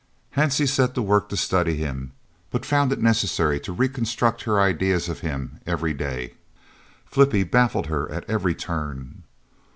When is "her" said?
4.45-4.59, 7.85-8.11